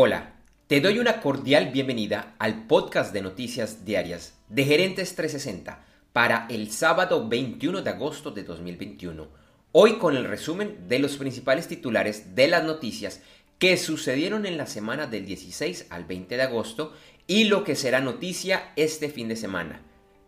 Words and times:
Hola, 0.00 0.36
te 0.68 0.80
doy 0.80 1.00
una 1.00 1.20
cordial 1.20 1.72
bienvenida 1.72 2.36
al 2.38 2.68
podcast 2.68 3.12
de 3.12 3.20
noticias 3.20 3.84
diarias 3.84 4.38
de 4.48 4.64
Gerentes 4.64 5.16
360 5.16 5.84
para 6.12 6.46
el 6.50 6.70
sábado 6.70 7.28
21 7.28 7.82
de 7.82 7.90
agosto 7.90 8.30
de 8.30 8.44
2021. 8.44 9.26
Hoy 9.72 9.98
con 9.98 10.16
el 10.16 10.22
resumen 10.22 10.86
de 10.86 11.00
los 11.00 11.16
principales 11.16 11.66
titulares 11.66 12.36
de 12.36 12.46
las 12.46 12.62
noticias 12.62 13.22
que 13.58 13.76
sucedieron 13.76 14.46
en 14.46 14.56
la 14.56 14.68
semana 14.68 15.08
del 15.08 15.26
16 15.26 15.88
al 15.90 16.04
20 16.04 16.36
de 16.36 16.42
agosto 16.44 16.92
y 17.26 17.46
lo 17.46 17.64
que 17.64 17.74
será 17.74 18.00
noticia 18.00 18.70
este 18.76 19.08
fin 19.08 19.26
de 19.26 19.34
semana. 19.34 19.82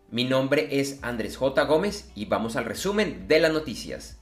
Mi 0.09 0.25
nombre 0.25 0.67
es 0.81 0.99
Andrés 1.01 1.37
J. 1.37 1.63
Gómez 1.63 2.11
y 2.13 2.25
vamos 2.25 2.57
al 2.57 2.65
resumen 2.65 3.25
de 3.29 3.39
las 3.39 3.53
noticias. 3.53 4.19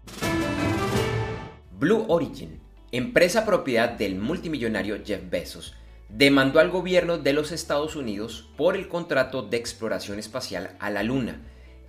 Blue 1.80 2.06
Origin 2.08 2.69
empresa 2.92 3.46
propiedad 3.46 3.90
del 3.90 4.16
multimillonario 4.16 4.98
Jeff 5.06 5.22
Bezos, 5.30 5.76
demandó 6.10 6.60
al 6.60 6.72
gobierno 6.72 7.18
de 7.18 7.34
los 7.34 7.52
Estados 7.52 7.96
Unidos 7.96 8.50
por 8.58 8.76
el 8.76 8.88
contrato 8.88 9.44
de 9.44 9.58
exploración 9.58 10.18
espacial 10.18 10.76
a 10.80 10.90
la 10.90 11.04
Luna, 11.04 11.42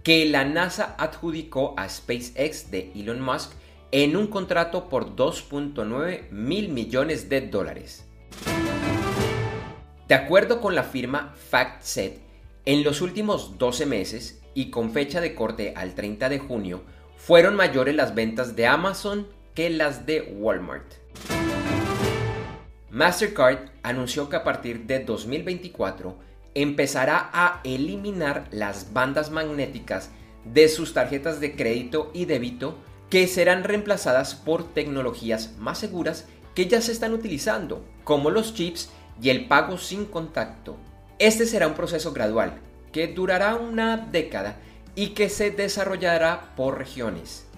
que 0.03 0.27
la 0.27 0.45
NASA 0.45 0.95
adjudicó 0.99 1.75
a 1.79 1.89
SpaceX 1.89 2.71
de 2.71 2.93
Elon 2.95 3.21
Musk 3.21 3.53
en 3.93 4.17
un 4.17 4.27
contrato 4.27 4.89
por 4.89 5.17
2.9 5.17 6.31
mil 6.31 6.69
millones 6.69 7.29
de 7.29 7.41
dólares. 7.41 8.05
De 10.07 10.15
acuerdo 10.15 10.61
con 10.61 10.75
la 10.75 10.85
firma 10.85 11.35
FactSet, 11.51 12.21
en 12.67 12.85
los 12.85 13.01
últimos 13.01 13.59
12 13.59 13.87
meses 13.87 14.43
y 14.55 14.71
con 14.71 14.91
fecha 14.91 15.21
de 15.21 15.35
corte 15.35 15.73
al 15.77 15.95
30 15.95 16.29
de 16.29 16.39
junio, 16.39 16.83
fueron 17.17 17.55
mayores 17.55 17.95
las 17.95 18.15
ventas 18.15 18.55
de 18.55 18.67
Amazon 18.67 19.27
las 19.69 20.07
de 20.07 20.35
Walmart. 20.39 20.95
Mastercard 22.89 23.71
anunció 23.83 24.29
que 24.29 24.37
a 24.37 24.45
partir 24.45 24.87
de 24.87 25.01
2024 25.01 26.17
empezará 26.55 27.31
a 27.33 27.61
eliminar 27.65 28.49
las 28.51 28.93
bandas 28.93 29.31
magnéticas 29.31 30.11
de 30.45 30.69
sus 30.69 30.95
tarjetas 30.95 31.41
de 31.41 31.55
crédito 31.55 32.11
y 32.15 32.25
débito 32.25 32.79
que 33.11 33.27
serán 33.27 33.65
reemplazadas 33.65 34.35
por 34.35 34.73
tecnologías 34.73 35.57
más 35.59 35.79
seguras 35.79 36.27
que 36.55 36.67
ya 36.67 36.81
se 36.81 36.93
están 36.93 37.13
utilizando, 37.13 37.85
como 38.05 38.31
los 38.31 38.55
chips 38.55 38.91
y 39.21 39.29
el 39.31 39.47
pago 39.47 39.79
sin 39.79 40.07
contacto. 40.07 40.77
Este 41.19 41.45
será 41.45 41.67
un 41.67 41.75
proceso 41.75 42.13
gradual 42.13 42.55
que 42.93 43.09
durará 43.09 43.57
una 43.57 43.97
década 43.97 44.57
y 44.95 45.09
que 45.09 45.29
se 45.29 45.51
desarrollará 45.51 46.55
por 46.57 46.79
regiones. 46.79 47.50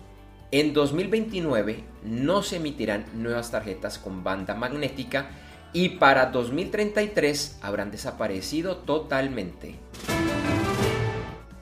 En 0.54 0.74
2029 0.74 1.82
no 2.04 2.42
se 2.42 2.56
emitirán 2.56 3.06
nuevas 3.14 3.50
tarjetas 3.50 3.98
con 3.98 4.22
banda 4.22 4.54
magnética 4.54 5.30
y 5.72 5.88
para 5.88 6.26
2033 6.26 7.60
habrán 7.62 7.90
desaparecido 7.90 8.76
totalmente. 8.76 9.76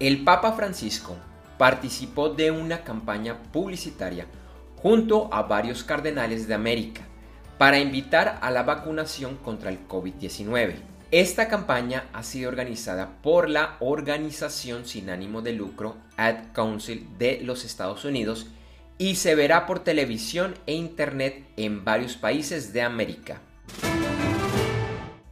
El 0.01 0.25
Papa 0.25 0.55
Francisco 0.55 1.17
participó 1.57 2.31
de 2.31 2.51
una 2.51 2.83
campaña 2.83 3.41
publicitaria 3.53 4.27
junto 4.75 5.33
a 5.33 5.43
varios 5.43 5.85
cardenales 5.85 6.49
de 6.49 6.55
América 6.55 7.03
para 7.59 7.79
invitar 7.79 8.41
a 8.43 8.51
la 8.51 8.65
vacunación 8.65 9.37
contra 9.37 9.71
el 9.71 9.87
COVID-19. 9.87 10.75
Esta 11.13 11.47
campaña 11.47 12.09
ha 12.13 12.25
sido 12.25 12.49
organizada 12.49 13.11
por 13.23 13.49
la 13.49 13.77
organización 13.79 14.85
sin 14.85 15.11
ánimo 15.11 15.43
de 15.43 15.53
lucro 15.53 15.95
Ad 16.17 16.53
Council 16.53 17.07
de 17.21 17.41
los 17.41 17.65
Estados 17.65 18.05
Unidos 18.05 18.49
y 19.01 19.15
se 19.17 19.35
verá 19.35 19.65
por 19.65 19.79
televisión 19.79 20.57
e 20.67 20.75
internet 20.75 21.47
en 21.57 21.87
varios 21.87 22.19
países 22.19 22.75
de 22.75 22.83
América. 22.83 23.41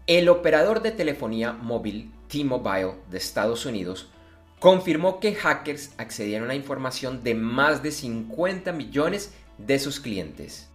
El 0.06 0.30
operador 0.30 0.80
de 0.80 0.90
telefonía 0.90 1.52
móvil 1.52 2.10
T-Mobile 2.28 2.94
de 3.10 3.18
Estados 3.18 3.66
Unidos 3.66 4.08
confirmó 4.58 5.20
que 5.20 5.34
hackers 5.34 5.92
accedieron 5.98 6.48
a 6.48 6.54
información 6.54 7.22
de 7.22 7.34
más 7.34 7.82
de 7.82 7.90
50 7.90 8.72
millones 8.72 9.34
de 9.58 9.78
sus 9.78 10.00
clientes. 10.00 10.70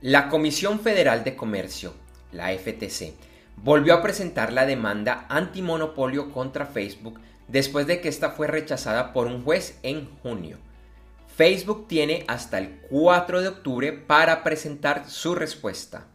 La 0.00 0.28
Comisión 0.28 0.78
Federal 0.78 1.24
de 1.24 1.34
Comercio, 1.34 1.94
la 2.30 2.56
FTC, 2.56 3.12
volvió 3.56 3.94
a 3.94 4.02
presentar 4.02 4.52
la 4.52 4.66
demanda 4.66 5.26
antimonopolio 5.28 6.30
contra 6.30 6.64
Facebook 6.64 7.18
después 7.48 7.88
de 7.88 8.00
que 8.00 8.08
esta 8.08 8.30
fue 8.30 8.46
rechazada 8.46 9.12
por 9.12 9.26
un 9.26 9.42
juez 9.42 9.80
en 9.82 10.08
junio. 10.22 10.58
Facebook 11.38 11.86
tiene 11.86 12.24
hasta 12.26 12.58
el 12.58 12.80
4 12.90 13.42
de 13.42 13.46
octubre 13.46 13.92
para 13.92 14.42
presentar 14.42 15.08
su 15.08 15.36
respuesta. 15.36 16.08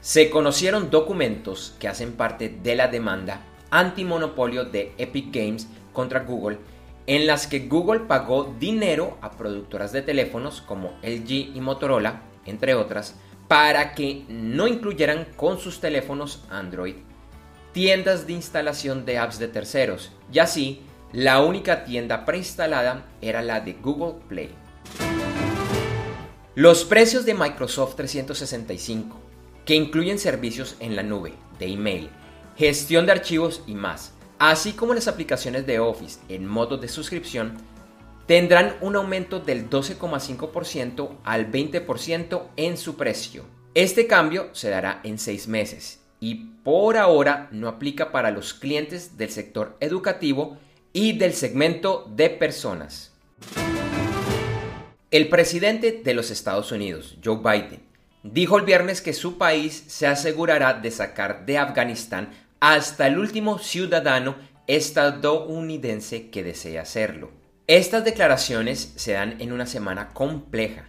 Se 0.00 0.30
conocieron 0.30 0.90
documentos 0.90 1.76
que 1.78 1.86
hacen 1.86 2.14
parte 2.14 2.48
de 2.48 2.74
la 2.74 2.88
demanda 2.88 3.42
antimonopolio 3.70 4.64
de 4.64 4.94
Epic 4.98 5.32
Games 5.32 5.68
contra 5.92 6.24
Google 6.24 6.58
en 7.06 7.28
las 7.28 7.46
que 7.46 7.68
Google 7.68 8.00
pagó 8.00 8.52
dinero 8.58 9.16
a 9.20 9.30
productoras 9.30 9.92
de 9.92 10.02
teléfonos 10.02 10.60
como 10.60 10.98
LG 11.04 11.54
y 11.54 11.60
Motorola, 11.60 12.22
entre 12.46 12.74
otras, 12.74 13.14
para 13.46 13.94
que 13.94 14.24
no 14.28 14.66
incluyeran 14.66 15.28
con 15.36 15.60
sus 15.60 15.78
teléfonos 15.78 16.42
Android 16.50 16.96
tiendas 17.72 18.26
de 18.26 18.32
instalación 18.32 19.04
de 19.04 19.18
apps 19.18 19.38
de 19.38 19.48
terceros 19.48 20.10
y 20.32 20.40
así 20.40 20.82
la 21.12 21.40
única 21.40 21.84
tienda 21.84 22.24
preinstalada 22.24 23.04
era 23.20 23.42
la 23.42 23.60
de 23.60 23.72
Google 23.74 24.20
Play. 24.28 24.50
Los 26.54 26.84
precios 26.84 27.24
de 27.24 27.34
Microsoft 27.34 27.96
365, 27.96 29.18
que 29.64 29.74
incluyen 29.74 30.18
servicios 30.18 30.76
en 30.78 30.94
la 30.94 31.02
nube, 31.02 31.32
de 31.58 31.66
email, 31.66 32.10
gestión 32.56 33.06
de 33.06 33.12
archivos 33.12 33.62
y 33.66 33.74
más, 33.74 34.12
así 34.38 34.72
como 34.72 34.94
las 34.94 35.08
aplicaciones 35.08 35.66
de 35.66 35.80
Office 35.80 36.20
en 36.28 36.46
modo 36.46 36.76
de 36.76 36.88
suscripción, 36.88 37.56
tendrán 38.26 38.76
un 38.80 38.94
aumento 38.94 39.40
del 39.40 39.68
12,5% 39.68 41.16
al 41.24 41.50
20% 41.50 42.42
en 42.56 42.76
su 42.76 42.96
precio. 42.96 43.44
Este 43.74 44.06
cambio 44.06 44.50
se 44.52 44.70
dará 44.70 45.00
en 45.02 45.18
seis 45.18 45.48
meses 45.48 46.00
y 46.20 46.34
por 46.62 46.96
ahora 46.96 47.48
no 47.50 47.66
aplica 47.68 48.12
para 48.12 48.30
los 48.30 48.54
clientes 48.54 49.16
del 49.16 49.30
sector 49.30 49.76
educativo 49.80 50.58
y 50.92 51.16
del 51.16 51.34
segmento 51.34 52.10
de 52.14 52.30
personas. 52.30 53.12
El 55.10 55.28
presidente 55.28 56.00
de 56.04 56.14
los 56.14 56.30
Estados 56.30 56.72
Unidos, 56.72 57.16
Joe 57.24 57.38
Biden, 57.38 57.80
dijo 58.22 58.58
el 58.58 58.64
viernes 58.64 59.00
que 59.00 59.12
su 59.12 59.38
país 59.38 59.84
se 59.86 60.06
asegurará 60.06 60.74
de 60.74 60.90
sacar 60.90 61.46
de 61.46 61.58
Afganistán 61.58 62.30
hasta 62.60 63.06
el 63.06 63.18
último 63.18 63.58
ciudadano 63.58 64.36
estadounidense 64.66 66.30
que 66.30 66.44
desee 66.44 66.78
hacerlo. 66.78 67.30
Estas 67.66 68.04
declaraciones 68.04 68.92
se 68.96 69.12
dan 69.12 69.40
en 69.40 69.52
una 69.52 69.66
semana 69.66 70.10
compleja 70.10 70.88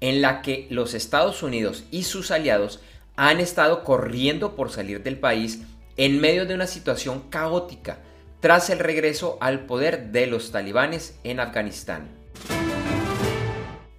en 0.00 0.22
la 0.22 0.42
que 0.42 0.66
los 0.70 0.94
Estados 0.94 1.42
Unidos 1.42 1.84
y 1.90 2.04
sus 2.04 2.30
aliados 2.30 2.80
han 3.16 3.40
estado 3.40 3.84
corriendo 3.84 4.56
por 4.56 4.70
salir 4.70 5.02
del 5.02 5.18
país 5.18 5.60
en 5.96 6.20
medio 6.20 6.46
de 6.46 6.54
una 6.54 6.66
situación 6.66 7.28
caótica 7.28 7.98
tras 8.40 8.70
el 8.70 8.78
regreso 8.78 9.36
al 9.40 9.66
poder 9.66 10.10
de 10.12 10.26
los 10.26 10.50
talibanes 10.50 11.18
en 11.24 11.40
Afganistán. 11.40 12.08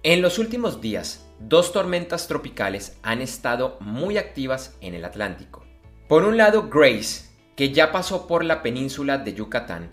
En 0.02 0.20
los 0.20 0.38
últimos 0.38 0.80
días, 0.80 1.24
dos 1.38 1.72
tormentas 1.72 2.26
tropicales 2.26 2.96
han 3.02 3.20
estado 3.20 3.76
muy 3.80 4.18
activas 4.18 4.76
en 4.80 4.94
el 4.94 5.04
Atlántico. 5.04 5.64
Por 6.08 6.24
un 6.24 6.36
lado, 6.36 6.68
Grace, 6.68 7.30
que 7.54 7.72
ya 7.72 7.92
pasó 7.92 8.26
por 8.26 8.44
la 8.44 8.62
península 8.62 9.18
de 9.18 9.34
Yucatán, 9.34 9.92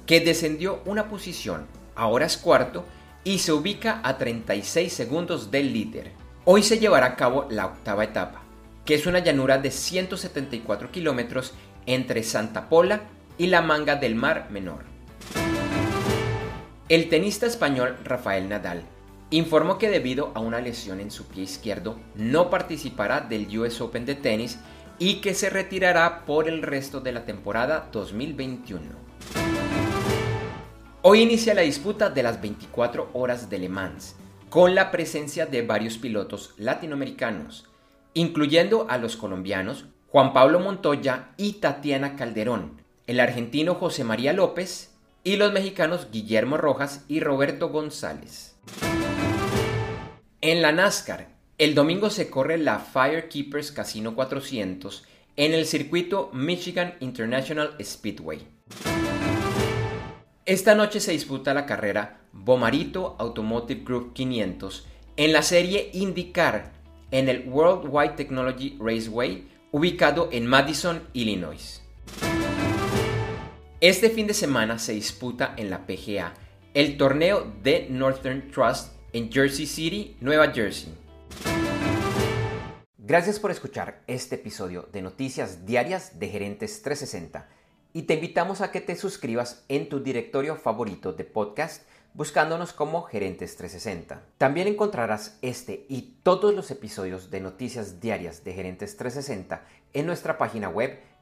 que 0.05 0.19
descendió 0.19 0.83
una 0.85 1.09
posición, 1.09 1.65
ahora 1.95 2.27
es 2.27 2.37
cuarto, 2.37 2.85
y 3.23 3.39
se 3.39 3.53
ubica 3.53 4.01
a 4.03 4.19
36 4.19 4.93
segundos 4.93 5.49
del 5.49 5.73
líder. 5.73 6.11
Hoy 6.45 6.61
se 6.61 6.77
llevará 6.77 7.07
a 7.07 7.15
cabo 7.15 7.47
la 7.49 7.65
octava 7.65 8.03
etapa, 8.03 8.43
que 8.85 8.93
es 8.93 9.07
una 9.07 9.17
llanura 9.17 9.57
de 9.57 9.71
174 9.71 10.91
kilómetros 10.91 11.55
entre 11.87 12.21
Santa 12.21 12.69
Pola 12.69 13.01
y 13.35 13.47
la 13.47 13.63
Manga 13.63 13.95
del 13.95 14.13
Mar 14.13 14.49
Menor. 14.51 14.88
El 16.89 17.07
tenista 17.07 17.45
español 17.45 17.97
Rafael 18.03 18.49
Nadal 18.49 18.81
informó 19.29 19.77
que 19.77 19.91
debido 19.91 20.31
a 20.33 20.39
una 20.39 20.59
lesión 20.59 20.99
en 20.99 21.11
su 21.11 21.27
pie 21.27 21.43
izquierdo 21.43 21.99
no 22.15 22.49
participará 22.49 23.21
del 23.21 23.45
US 23.59 23.79
Open 23.79 24.07
de 24.07 24.15
tenis 24.15 24.57
y 24.97 25.21
que 25.21 25.35
se 25.35 25.51
retirará 25.51 26.25
por 26.25 26.47
el 26.47 26.63
resto 26.63 26.99
de 26.99 27.11
la 27.11 27.25
temporada 27.25 27.89
2021. 27.91 28.81
Hoy 31.03 31.21
inicia 31.21 31.53
la 31.53 31.61
disputa 31.61 32.09
de 32.09 32.23
las 32.23 32.41
24 32.41 33.11
horas 33.13 33.51
de 33.51 33.59
Le 33.59 33.69
Mans, 33.69 34.15
con 34.49 34.73
la 34.73 34.89
presencia 34.89 35.45
de 35.45 35.61
varios 35.61 35.99
pilotos 35.99 36.55
latinoamericanos, 36.57 37.69
incluyendo 38.15 38.87
a 38.89 38.97
los 38.97 39.15
colombianos 39.15 39.85
Juan 40.07 40.33
Pablo 40.33 40.59
Montoya 40.59 41.29
y 41.37 41.53
Tatiana 41.53 42.15
Calderón, 42.15 42.81
el 43.05 43.19
argentino 43.19 43.75
José 43.75 44.03
María 44.03 44.33
López 44.33 44.89
y 45.23 45.35
los 45.35 45.51
mexicanos 45.51 46.07
Guillermo 46.11 46.57
Rojas 46.57 47.03
y 47.07 47.19
Roberto 47.19 47.69
González. 47.69 48.55
En 50.41 50.61
la 50.61 50.71
NASCAR, 50.71 51.27
el 51.57 51.75
domingo 51.75 52.09
se 52.09 52.29
corre 52.29 52.57
la 52.57 52.79
Firekeepers 52.79 53.71
Casino 53.71 54.15
400 54.15 55.05
en 55.35 55.53
el 55.53 55.65
circuito 55.65 56.29
Michigan 56.33 56.95
International 57.01 57.75
Speedway. 57.81 58.47
Esta 60.45 60.73
noche 60.73 60.99
se 60.99 61.11
disputa 61.11 61.53
la 61.53 61.65
carrera 61.65 62.21
Bomarito 62.31 63.15
Automotive 63.19 63.83
Group 63.83 64.13
500 64.13 64.87
en 65.17 65.33
la 65.33 65.43
serie 65.43 65.91
IndyCar 65.93 66.71
en 67.11 67.29
el 67.29 67.47
Worldwide 67.49 68.15
Technology 68.15 68.77
Raceway 68.79 69.47
ubicado 69.71 70.29
en 70.31 70.47
Madison, 70.47 71.03
Illinois. 71.13 71.81
Este 73.81 74.09
fin 74.09 74.27
de 74.27 74.33
semana 74.33 74.77
se 74.77 74.91
disputa 74.91 75.53
en 75.55 75.69
la 75.69 75.87
PGA 75.87 76.33
el 76.73 76.97
torneo 76.97 77.49
de 77.63 77.87
Northern 77.89 78.51
Trust 78.51 78.91
en 79.13 79.31
Jersey 79.31 79.65
City, 79.65 80.17
Nueva 80.19 80.51
Jersey. 80.51 80.93
Gracias 82.97 83.39
por 83.39 83.51
escuchar 83.51 84.03
este 84.07 84.35
episodio 84.35 84.89
de 84.91 85.01
Noticias 85.01 85.65
Diarias 85.65 86.19
de 86.19 86.27
Gerentes 86.27 86.81
360 86.81 87.47
y 87.93 88.01
te 88.01 88.15
invitamos 88.15 88.59
a 88.59 88.69
que 88.73 88.81
te 88.81 88.97
suscribas 88.97 89.63
en 89.69 89.87
tu 89.87 90.01
directorio 90.03 90.57
favorito 90.57 91.13
de 91.13 91.23
podcast 91.23 91.83
buscándonos 92.13 92.73
como 92.73 93.03
Gerentes 93.03 93.55
360. 93.55 94.21
También 94.37 94.67
encontrarás 94.67 95.39
este 95.41 95.85
y 95.87 96.17
todos 96.23 96.53
los 96.53 96.69
episodios 96.69 97.31
de 97.31 97.39
noticias 97.39 98.01
diarias 98.01 98.43
de 98.43 98.53
Gerentes 98.55 98.97
360 98.97 99.63
en 99.93 100.05
nuestra 100.05 100.37
página 100.37 100.67
web 100.67 100.99